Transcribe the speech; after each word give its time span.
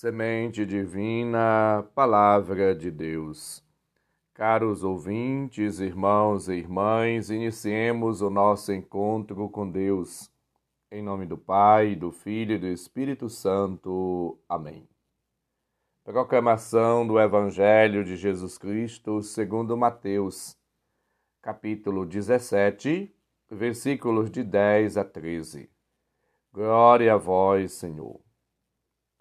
Semente 0.00 0.64
Divina, 0.64 1.86
Palavra 1.94 2.74
de 2.74 2.90
Deus. 2.90 3.62
Caros 4.32 4.82
ouvintes, 4.82 5.78
irmãos 5.78 6.48
e 6.48 6.54
irmãs, 6.54 7.28
iniciemos 7.28 8.22
o 8.22 8.30
nosso 8.30 8.72
encontro 8.72 9.46
com 9.50 9.70
Deus. 9.70 10.32
Em 10.90 11.02
nome 11.02 11.26
do 11.26 11.36
Pai, 11.36 11.94
do 11.94 12.10
Filho 12.10 12.54
e 12.54 12.58
do 12.58 12.68
Espírito 12.68 13.28
Santo. 13.28 14.38
Amém. 14.48 14.88
Proclamação 16.02 17.06
do 17.06 17.20
Evangelho 17.20 18.02
de 18.02 18.16
Jesus 18.16 18.56
Cristo 18.56 19.22
segundo 19.22 19.76
Mateus, 19.76 20.56
capítulo 21.42 22.06
17, 22.06 23.14
versículos 23.50 24.30
de 24.30 24.42
10 24.42 24.96
a 24.96 25.04
13. 25.04 25.68
Glória 26.54 27.12
a 27.12 27.18
vós, 27.18 27.72
Senhor. 27.72 28.29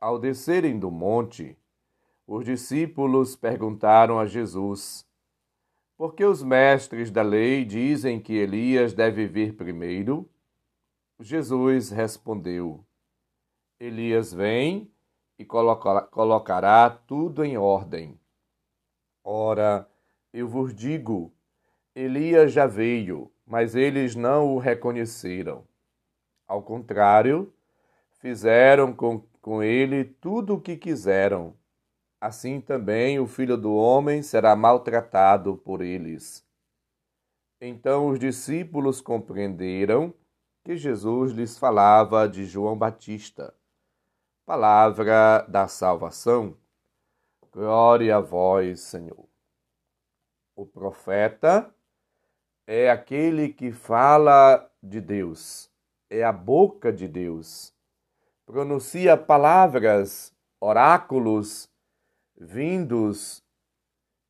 Ao 0.01 0.17
descerem 0.17 0.79
do 0.79 0.89
monte, 0.89 1.57
os 2.25 2.45
discípulos 2.45 3.35
perguntaram 3.35 4.17
a 4.17 4.25
Jesus: 4.25 5.05
Por 5.97 6.15
que 6.15 6.23
os 6.23 6.41
mestres 6.41 7.11
da 7.11 7.21
lei 7.21 7.65
dizem 7.65 8.19
que 8.19 8.33
Elias 8.33 8.93
deve 8.93 9.27
vir 9.27 9.57
primeiro? 9.57 10.29
Jesus 11.19 11.89
respondeu: 11.89 12.85
Elias 13.77 14.33
vem 14.33 14.89
e 15.37 15.43
colocará 15.43 16.89
tudo 16.89 17.43
em 17.43 17.57
ordem. 17.57 18.17
Ora, 19.21 19.85
eu 20.31 20.47
vos 20.47 20.73
digo: 20.73 21.33
Elias 21.93 22.53
já 22.53 22.65
veio, 22.65 23.29
mas 23.45 23.75
eles 23.75 24.15
não 24.15 24.55
o 24.55 24.59
reconheceram. 24.59 25.67
Ao 26.47 26.61
contrário, 26.61 27.53
fizeram 28.21 28.93
com 28.93 29.28
com 29.41 29.63
ele 29.63 30.03
tudo 30.03 30.55
o 30.55 30.61
que 30.61 30.77
quiseram. 30.77 31.55
Assim 32.21 32.59
também 32.59 33.19
o 33.19 33.27
filho 33.27 33.57
do 33.57 33.73
homem 33.73 34.21
será 34.21 34.55
maltratado 34.55 35.57
por 35.57 35.81
eles. 35.81 36.45
Então 37.61 38.09
os 38.09 38.19
discípulos 38.19 39.01
compreenderam 39.01 40.13
que 40.63 40.75
Jesus 40.75 41.31
lhes 41.31 41.57
falava 41.57 42.27
de 42.27 42.45
João 42.45 42.77
Batista. 42.77 43.53
Palavra 44.45 45.41
da 45.47 45.67
salvação. 45.67 46.57
Glória 47.51 48.17
a 48.17 48.19
vós, 48.19 48.81
Senhor. 48.81 49.27
O 50.55 50.65
profeta 50.65 51.73
é 52.67 52.91
aquele 52.91 53.49
que 53.49 53.71
fala 53.71 54.69
de 54.83 54.99
Deus, 55.01 55.71
é 56.09 56.23
a 56.23 56.31
boca 56.31 56.91
de 56.91 57.07
Deus 57.07 57.73
pronuncia 58.49 59.15
palavras, 59.15 60.35
oráculos 60.59 61.69
vindos 62.35 63.43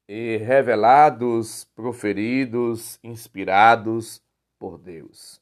e 0.10 0.36
revelados, 0.36 1.64
proferidos, 1.74 3.00
inspirados 3.02 4.22
por 4.60 4.78
Deus. 4.78 5.42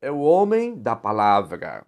É 0.00 0.12
o 0.12 0.20
homem 0.20 0.80
da 0.80 0.94
palavra, 0.94 1.84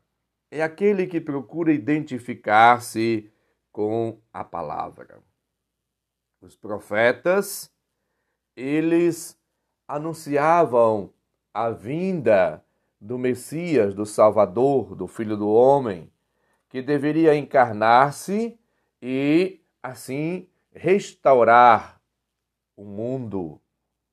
é 0.51 0.65
aquele 0.65 1.07
que 1.07 1.21
procura 1.21 1.73
identificar-se 1.73 3.33
com 3.71 4.21
a 4.33 4.43
palavra. 4.43 5.23
Os 6.41 6.57
profetas, 6.57 7.73
eles 8.57 9.41
anunciavam 9.87 11.15
a 11.55 11.71
vinda 11.71 12.65
do 13.01 13.19
Messias, 13.19 13.95
do 13.95 14.05
Salvador, 14.05 14.95
do 14.95 15.07
Filho 15.07 15.37
do 15.37 15.49
Homem, 15.49 16.11
que 16.69 16.83
deveria 16.83 17.35
encarnar-se 17.35 18.59
e, 19.01 19.61
assim, 19.83 20.49
restaurar 20.73 22.01
o 22.77 22.85
mundo, 22.85 23.61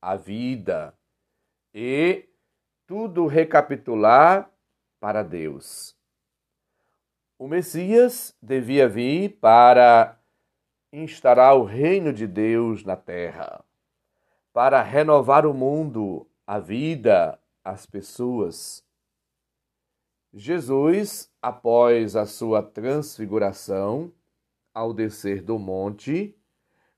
a 0.00 0.16
vida 0.16 0.94
e 1.74 2.28
tudo 2.86 3.26
recapitular 3.26 4.50
para 5.00 5.22
Deus. 5.22 5.96
O 7.38 7.46
Messias 7.46 8.34
devia 8.40 8.88
vir 8.88 9.38
para 9.40 10.18
instaurar 10.92 11.56
o 11.56 11.64
reino 11.64 12.12
de 12.12 12.26
Deus 12.26 12.82
na 12.84 12.96
terra, 12.96 13.62
para 14.52 14.80
renovar 14.80 15.44
o 15.44 15.52
mundo, 15.52 16.26
a 16.46 16.58
vida, 16.58 17.38
as 17.66 17.84
pessoas. 17.84 18.84
Jesus, 20.32 21.28
após 21.42 22.14
a 22.14 22.24
sua 22.24 22.62
transfiguração, 22.62 24.12
ao 24.72 24.94
descer 24.94 25.42
do 25.42 25.58
monte, 25.58 26.38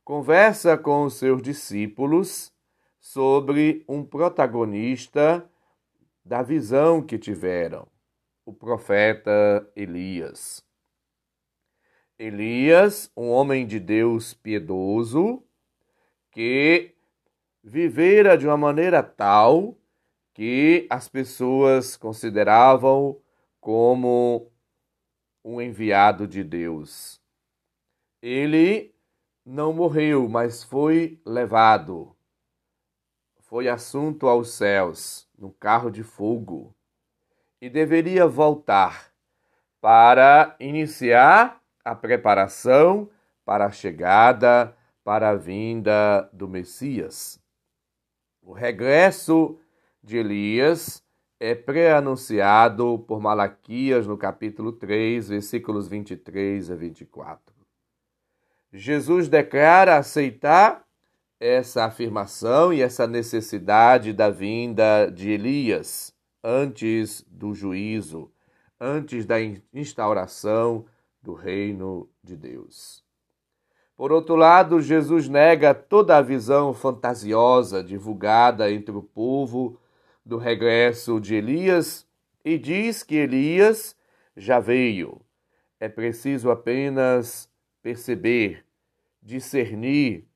conversa 0.05 0.77
com 0.77 1.05
os 1.05 1.15
seus 1.15 1.41
discípulos 1.41 2.53
sobre 3.01 3.83
um 3.89 4.05
protagonista 4.05 5.49
da 6.23 6.43
visão 6.43 7.01
que 7.01 7.17
tiveram, 7.17 7.89
o 8.45 8.53
profeta 8.53 9.67
Elias. 9.75 10.63
Elias, 12.19 13.11
um 13.17 13.31
homem 13.31 13.67
de 13.67 13.81
Deus 13.81 14.35
piedoso, 14.35 15.43
que 16.31 16.95
vivera 17.65 18.37
de 18.37 18.47
uma 18.47 18.57
maneira 18.57 19.03
tal 19.03 19.78
que 20.39 20.87
as 20.89 21.09
pessoas 21.09 21.97
consideravam 21.97 23.21
como 23.61 24.53
um 25.45 25.61
enviado 25.61 26.29
de 26.29 26.45
Deus. 26.45 27.21
Ele 28.23 28.95
não 29.45 29.73
morreu, 29.73 30.29
mas 30.29 30.63
foi 30.63 31.21
levado. 31.27 32.17
Foi 33.41 33.67
assunto 33.67 34.29
aos 34.29 34.51
céus, 34.51 35.29
no 35.37 35.51
carro 35.51 35.91
de 35.91 36.05
fogo, 36.05 36.73
e 37.61 37.69
deveria 37.69 38.25
voltar 38.25 39.13
para 39.81 40.55
iniciar 40.61 41.61
a 41.85 41.97
preparação 41.97 43.11
para 43.45 43.67
a 43.67 43.73
chegada, 43.73 44.73
para 45.03 45.31
a 45.31 45.35
vinda 45.35 46.31
do 46.33 46.47
Messias. 46.47 47.43
O 48.41 48.53
regresso 48.53 49.59
de 50.09 50.17
Elias 50.17 51.05
é 51.39 51.55
pré-anunciado 51.55 52.99
por 53.07 53.21
Malaquias 53.21 54.07
no 54.07 54.17
capítulo 54.17 54.73
3, 54.73 55.29
versículos 55.29 55.87
23 55.87 56.71
a 56.71 56.75
24. 56.75 57.55
Jesus 58.73 59.29
declara 59.29 59.99
aceitar 59.99 60.83
essa 61.39 61.85
afirmação 61.85 62.73
e 62.73 62.81
essa 62.81 63.07
necessidade 63.07 64.15
da 64.15 64.31
vinda 64.31 65.11
de 65.11 65.31
Elias 65.31 66.15
antes 66.43 67.23
do 67.29 67.55
juízo, 67.55 68.33
antes 68.81 69.27
da 69.27 69.37
instauração 69.75 70.87
do 71.23 71.35
reino 71.35 72.09
de 72.25 72.35
Deus. 72.35 73.05
Por 73.95 74.11
outro 74.11 74.37
lado, 74.37 74.81
Jesus 74.81 75.29
nega 75.29 75.75
toda 75.75 76.17
a 76.17 76.23
visão 76.23 76.73
fantasiosa 76.73 77.85
divulgada 77.85 78.73
entre 78.73 78.97
o 78.97 79.03
povo 79.03 79.79
do 80.29 80.37
regresso 80.37 81.19
de 81.19 81.37
Elias 81.37 82.07
e 82.45 82.59
diz 82.59 83.03
que 83.03 83.15
Elias 83.15 83.97
já 84.37 84.61
veio. 84.61 85.23
É 85.81 85.89
preciso 85.89 86.51
apenas 86.51 87.51
perceber, 87.83 88.63
discernir 89.23 90.27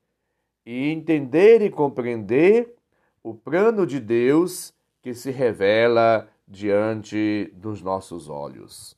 e 0.64 0.88
entender 0.88 1.60
e 1.60 1.68
compreender 1.68 2.74
o 3.22 3.34
plano 3.34 3.86
de 3.86 4.00
Deus 4.00 4.72
que 5.02 5.12
se 5.12 5.30
revela 5.30 6.26
diante 6.48 7.52
dos 7.54 7.82
nossos 7.82 8.30
olhos. 8.30 8.96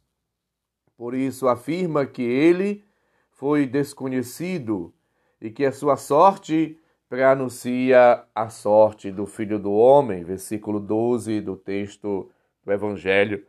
Por 0.97 1.13
isso 1.13 1.49
afirma 1.49 2.07
que 2.07 2.23
ele 2.23 2.85
foi 3.33 3.67
desconhecido 3.67 4.95
e 5.41 5.51
que 5.51 5.65
a 5.65 5.73
sua 5.73 5.97
sorte 5.97 6.79
preanuncia 7.09 8.25
a 8.35 8.49
sorte 8.49 9.11
do 9.11 9.27
Filho 9.27 9.59
do 9.59 9.73
Homem, 9.73 10.25
versículo 10.25 10.81
12 10.81 11.41
do 11.41 11.57
texto 11.57 12.31
do 12.65 12.73
Evangelho 12.73 13.47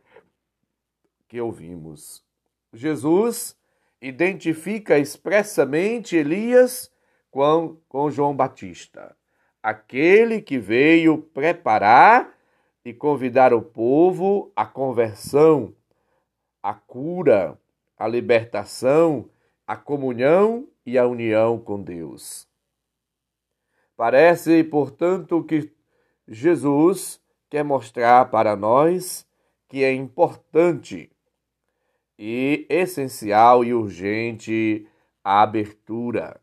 que 1.28 1.40
ouvimos. 1.40 2.24
Jesus 2.72 3.56
identifica 4.00 4.98
expressamente 4.98 6.16
Elias 6.16 6.92
com, 7.30 7.76
com 7.88 8.10
João 8.10 8.34
Batista, 8.34 9.16
aquele 9.62 10.40
que 10.40 10.58
veio 10.58 11.18
preparar 11.18 12.36
e 12.84 12.94
convidar 12.94 13.52
o 13.52 13.60
povo 13.60 14.52
à 14.54 14.64
conversão, 14.64 15.74
à 16.62 16.72
cura, 16.72 17.58
à 17.98 18.06
libertação, 18.06 19.28
à 19.66 19.76
comunhão 19.76 20.68
e 20.84 20.96
à 20.96 21.06
união 21.06 21.58
com 21.58 21.82
Deus. 21.82 22.48
Parece, 23.96 24.62
portanto, 24.62 25.42
que 25.42 25.72
Jesus 26.28 27.20
quer 27.48 27.64
mostrar 27.64 28.30
para 28.30 28.54
nós 28.54 29.26
que 29.68 29.82
é 29.82 29.92
importante 29.92 31.10
e 32.18 32.66
essencial 32.68 33.64
e 33.64 33.74
urgente 33.74 34.86
a 35.24 35.42
abertura, 35.42 36.40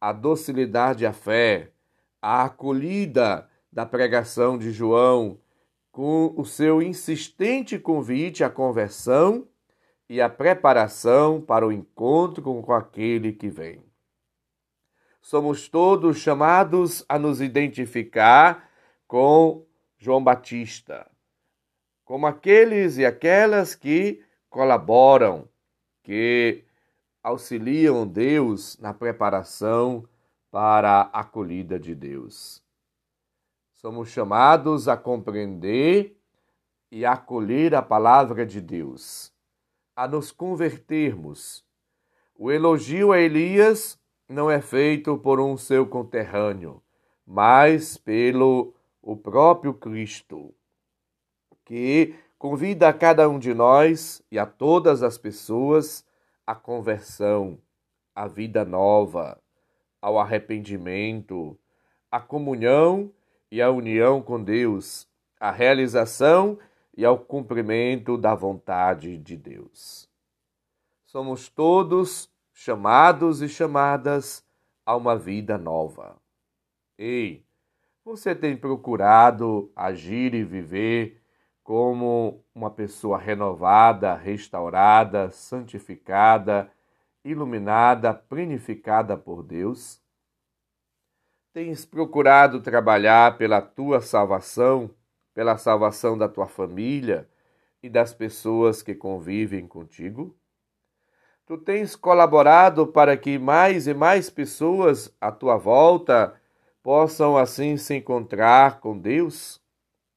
a 0.00 0.12
docilidade 0.12 1.06
à 1.06 1.12
fé, 1.12 1.70
a 2.20 2.44
acolhida 2.44 3.48
da 3.72 3.86
pregação 3.86 4.58
de 4.58 4.70
João, 4.70 5.38
com 5.92 6.34
o 6.36 6.44
seu 6.44 6.82
insistente 6.82 7.78
convite 7.78 8.42
à 8.42 8.50
conversão 8.50 9.46
e 10.08 10.20
à 10.20 10.28
preparação 10.28 11.40
para 11.40 11.66
o 11.66 11.72
encontro 11.72 12.42
com 12.42 12.72
aquele 12.72 13.32
que 13.32 13.48
vem. 13.48 13.82
Somos 15.24 15.70
todos 15.70 16.18
chamados 16.18 17.02
a 17.08 17.18
nos 17.18 17.40
identificar 17.40 18.70
com 19.06 19.64
João 19.96 20.22
Batista, 20.22 21.10
como 22.04 22.26
aqueles 22.26 22.98
e 22.98 23.06
aquelas 23.06 23.74
que 23.74 24.22
colaboram, 24.50 25.48
que 26.02 26.62
auxiliam 27.22 28.06
Deus 28.06 28.76
na 28.76 28.92
preparação 28.92 30.06
para 30.50 31.08
a 31.10 31.20
acolhida 31.20 31.80
de 31.80 31.94
Deus. 31.94 32.62
Somos 33.72 34.10
chamados 34.10 34.88
a 34.88 34.94
compreender 34.94 36.20
e 36.90 37.06
acolher 37.06 37.74
a 37.74 37.80
palavra 37.80 38.44
de 38.44 38.60
Deus, 38.60 39.32
a 39.96 40.06
nos 40.06 40.30
convertermos. 40.30 41.64
O 42.36 42.52
elogio 42.52 43.10
a 43.10 43.18
Elias 43.18 43.98
não 44.28 44.50
é 44.50 44.60
feito 44.60 45.18
por 45.18 45.40
um 45.40 45.56
seu 45.56 45.86
conterrâneo, 45.86 46.82
mas 47.26 47.96
pelo 47.96 48.74
o 49.02 49.16
próprio 49.16 49.74
Cristo, 49.74 50.54
que 51.64 52.14
convida 52.38 52.88
a 52.88 52.92
cada 52.92 53.28
um 53.28 53.38
de 53.38 53.52
nós 53.52 54.22
e 54.30 54.38
a 54.38 54.46
todas 54.46 55.02
as 55.02 55.18
pessoas 55.18 56.06
à 56.46 56.54
conversão, 56.54 57.58
à 58.14 58.26
vida 58.26 58.64
nova, 58.64 59.40
ao 60.00 60.18
arrependimento, 60.18 61.58
à 62.10 62.20
comunhão 62.20 63.10
e 63.50 63.60
à 63.60 63.70
união 63.70 64.22
com 64.22 64.42
Deus, 64.42 65.08
à 65.38 65.50
realização 65.50 66.58
e 66.96 67.04
ao 67.04 67.18
cumprimento 67.18 68.16
da 68.16 68.34
vontade 68.34 69.18
de 69.18 69.36
Deus. 69.36 70.08
Somos 71.06 71.48
todos 71.48 72.30
chamados 72.54 73.42
e 73.42 73.48
chamadas 73.48 74.46
a 74.86 74.96
uma 74.96 75.18
vida 75.18 75.58
nova. 75.58 76.16
Ei, 76.96 77.44
você 78.04 78.34
tem 78.34 78.56
procurado 78.56 79.72
agir 79.74 80.34
e 80.34 80.44
viver 80.44 81.20
como 81.64 82.44
uma 82.54 82.70
pessoa 82.70 83.18
renovada, 83.18 84.14
restaurada, 84.14 85.30
santificada, 85.30 86.70
iluminada, 87.24 88.14
plenificada 88.14 89.16
por 89.16 89.42
Deus? 89.42 90.00
Tens 91.52 91.84
procurado 91.84 92.60
trabalhar 92.60 93.36
pela 93.36 93.60
tua 93.60 94.00
salvação, 94.00 94.90
pela 95.32 95.58
salvação 95.58 96.16
da 96.16 96.28
tua 96.28 96.46
família 96.46 97.28
e 97.82 97.88
das 97.88 98.14
pessoas 98.14 98.80
que 98.82 98.94
convivem 98.94 99.66
contigo? 99.66 100.36
Tu 101.46 101.58
tens 101.58 101.94
colaborado 101.94 102.86
para 102.86 103.18
que 103.18 103.38
mais 103.38 103.86
e 103.86 103.92
mais 103.92 104.30
pessoas 104.30 105.14
à 105.20 105.30
tua 105.30 105.58
volta 105.58 106.34
possam 106.82 107.36
assim 107.36 107.76
se 107.76 107.94
encontrar 107.94 108.80
com 108.80 108.98
Deus? 108.98 109.60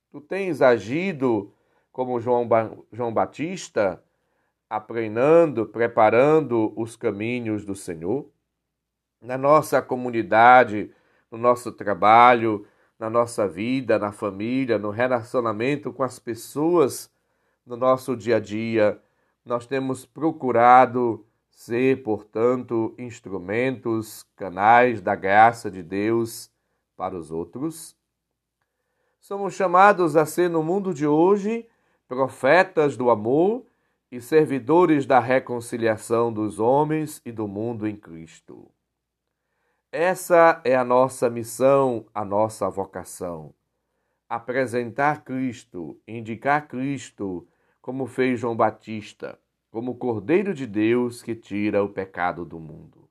Tu 0.10 0.22
tens 0.22 0.62
agido 0.62 1.54
como 1.92 2.22
João, 2.22 2.48
ba 2.48 2.72
João 2.94 3.14
Batista, 3.14 4.02
aprendendo, 4.70 5.66
preparando 5.66 6.72
os 6.78 6.96
caminhos 6.96 7.66
do 7.66 7.76
Senhor? 7.76 8.30
Na 9.22 9.38
nossa 9.38 9.82
comunidade, 9.82 10.92
no 11.30 11.38
nosso 11.38 11.74
trabalho, 11.74 12.66
na 12.98 13.10
nossa 13.10 13.46
vida, 13.50 14.00
na 14.00 14.14
família, 14.14 14.78
no 14.78 14.92
relacionamento 14.92 15.92
com 15.92 16.04
as 16.04 16.20
pessoas, 16.20 17.12
no 17.66 17.76
nosso 17.76 18.16
dia 18.16 18.38
a 18.38 18.40
dia. 18.40 19.02
Nós 19.48 19.66
temos 19.66 20.06
procurado 20.06 21.26
ser, 21.50 22.04
portanto, 22.04 22.94
instrumentos, 22.98 24.26
canais 24.36 25.00
da 25.00 25.16
graça 25.16 25.72
de 25.72 25.82
Deus 25.82 26.52
para 26.98 27.16
os 27.16 27.32
outros. 27.32 27.96
Somos 29.22 29.54
chamados 29.54 30.18
a 30.18 30.26
ser, 30.26 30.50
no 30.50 30.62
mundo 30.62 30.94
de 30.94 31.08
hoje, 31.08 31.66
profetas 32.10 32.98
do 32.98 33.10
amor 33.10 33.66
e 34.12 34.20
servidores 34.20 35.06
da 35.06 35.22
reconciliação 35.22 36.32
dos 36.32 36.60
homens 36.60 37.22
e 37.26 37.32
do 37.32 37.48
mundo 37.48 37.88
em 37.88 37.96
Cristo. 37.96 38.70
Essa 39.90 40.60
é 40.66 40.76
a 40.76 40.84
nossa 40.84 41.30
missão, 41.30 42.06
a 42.14 42.26
nossa 42.26 42.70
vocação. 42.70 43.54
Apresentar 44.28 45.24
Cristo, 45.24 45.98
indicar 46.06 46.68
Cristo, 46.68 47.48
como 47.88 48.06
fez 48.06 48.38
João 48.38 48.54
Batista, 48.54 49.40
como 49.72 49.96
Cordeiro 49.96 50.54
de 50.54 50.68
Deus 50.68 51.24
que 51.24 51.34
tira 51.34 51.82
o 51.82 51.88
pecado 51.88 52.44
do 52.44 52.60
mundo. 52.60 53.10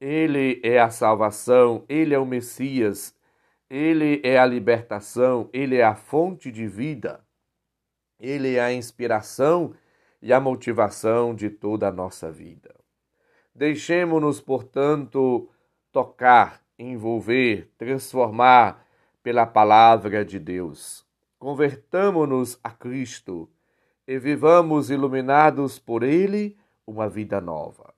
Ele 0.00 0.60
é 0.62 0.78
a 0.78 0.90
salvação, 0.90 1.84
ele 1.88 2.14
é 2.14 2.18
o 2.18 2.24
Messias, 2.24 3.12
ele 3.68 4.20
é 4.22 4.38
a 4.38 4.46
libertação, 4.46 5.50
ele 5.52 5.74
é 5.74 5.82
a 5.82 5.96
fonte 5.96 6.52
de 6.52 6.68
vida, 6.68 7.26
ele 8.20 8.54
é 8.54 8.60
a 8.60 8.72
inspiração 8.72 9.74
e 10.22 10.32
a 10.32 10.38
motivação 10.38 11.34
de 11.34 11.50
toda 11.50 11.88
a 11.88 11.92
nossa 11.92 12.30
vida. 12.30 12.76
Deixemos-nos, 13.52 14.40
portanto, 14.40 15.50
tocar, 15.90 16.62
envolver, 16.78 17.72
transformar 17.76 18.86
pela 19.20 19.44
palavra 19.44 20.24
de 20.24 20.38
Deus. 20.38 21.04
Convertamo-nos 21.40 22.56
a 22.62 22.70
Cristo 22.70 23.50
e 24.06 24.18
vivamos 24.18 24.90
iluminados 24.90 25.78
por 25.78 26.02
Ele 26.02 26.56
uma 26.86 27.08
vida 27.08 27.40
nova. 27.40 27.94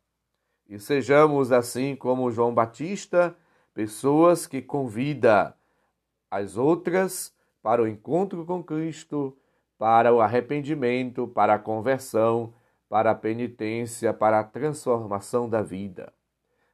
E 0.69 0.79
sejamos 0.79 1.53
assim 1.53 1.95
como 1.95 2.31
João 2.31 2.55
Batista, 2.55 3.37
pessoas 3.75 4.47
que 4.47 4.63
convida 4.63 5.55
as 6.31 6.57
outras 6.57 7.35
para 7.63 7.83
o 7.83 7.87
encontro 7.87 8.45
com 8.45 8.63
Cristo, 8.63 9.37
para 9.79 10.13
o 10.13 10.21
arrependimento, 10.21 11.29
para 11.29 11.55
a 11.55 11.59
conversão, 11.59 12.53
para 12.89 13.11
a 13.11 13.15
penitência, 13.15 14.13
para 14.13 14.41
a 14.41 14.45
transformação 14.45 15.49
da 15.49 15.63
vida 15.63 16.13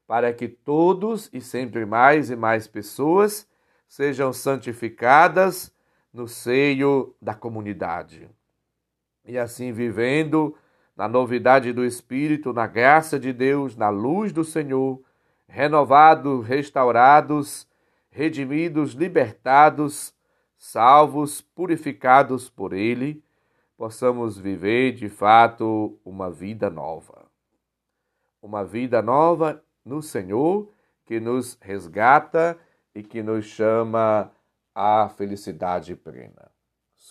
para 0.07 0.33
que 0.33 0.49
todos 0.49 1.31
e 1.33 1.41
sempre 1.41 1.85
mais 1.87 2.31
e 2.31 2.37
mais 2.37 2.67
pessoas 2.67 3.49
sejam 3.89 4.33
santificadas 4.33 5.73
no 6.13 6.29
seio 6.29 7.15
da 7.21 7.35
comunidade. 7.35 8.29
E 9.25 9.39
assim 9.39 9.73
vivendo 9.73 10.55
na 10.97 11.09
novidade 11.09 11.73
do 11.73 11.85
Espírito, 11.85 12.53
na 12.53 12.67
graça 12.67 13.19
de 13.19 13.33
Deus, 13.33 13.75
na 13.77 13.89
luz 13.89 14.33
do 14.33 14.45
Senhor, 14.45 15.03
renovados, 15.49 16.47
restaurados, 16.47 17.67
redimidos, 18.11 18.93
libertados, 18.93 20.15
salvos, 20.57 21.41
purificados 21.41 22.49
por 22.49 22.73
Ele, 22.73 23.23
possamos 23.77 24.39
viver 24.39 24.93
de 24.93 25.09
fato 25.09 25.99
uma 26.05 26.31
vida 26.31 26.71
nova. 26.71 27.27
Uma 28.41 28.65
vida 28.65 29.03
nova 29.03 29.63
no 29.85 30.01
Senhor, 30.01 30.71
que 31.05 31.19
nos 31.19 31.59
resgata 31.61 32.59
e 32.95 33.03
que 33.03 33.23
nos 33.23 33.45
chama 33.47 34.31
à 34.75 35.09
felicidade 35.09 35.95
plena. 35.97 36.54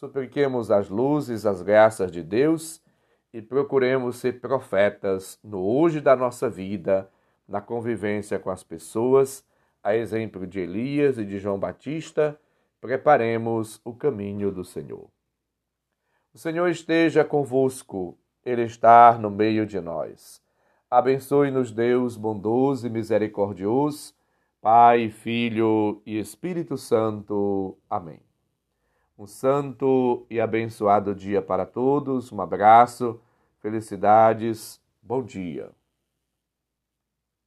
Supliquemos 0.04 0.70
as 0.70 0.90
luzes, 0.90 1.46
as 1.46 1.62
graças 1.62 2.12
de 2.12 2.22
Deus 2.22 2.82
e 3.34 3.42
procuremos 3.42 4.18
ser 4.18 4.42
profetas 4.42 5.40
no 5.42 5.66
hoje 5.66 6.02
da 6.02 6.14
nossa 6.14 6.50
vida, 6.50 7.10
na 7.48 7.62
convivência 7.62 8.38
com 8.38 8.50
as 8.50 8.66
pessoas, 8.66 9.46
a 9.82 9.96
exemplo 9.96 10.46
de 10.46 10.60
Elias 10.60 11.18
e 11.18 11.24
de 11.24 11.40
João 11.40 11.58
Batista, 11.58 12.38
preparemos 12.82 13.80
o 13.86 13.94
caminho 13.94 14.52
do 14.52 14.66
Senhor. 14.66 15.08
O 16.34 16.38
Senhor 16.38 16.68
esteja 16.68 17.24
convosco, 17.24 18.18
Ele 18.44 18.64
está 18.64 19.18
no 19.18 19.30
meio 19.30 19.66
de 19.66 19.80
nós. 19.80 20.42
Abençoe-nos, 20.92 21.72
Deus 21.72 22.18
bondoso 22.18 22.86
e 22.86 22.90
misericordioso, 22.90 24.14
Pai, 24.60 25.10
Filho 25.10 26.02
e 26.06 26.20
Espírito 26.20 26.76
Santo. 26.76 27.78
Amém. 27.90 28.33
Um 29.18 29.28
santo 29.28 30.26
e 30.28 30.42
abençoado 30.42 31.14
dia 31.14 31.40
para 31.40 31.68
todos, 31.68 32.32
um 32.32 32.42
abraço, 32.42 33.22
felicidades, 33.60 34.82
bom 35.04 35.24
dia. 35.24 35.70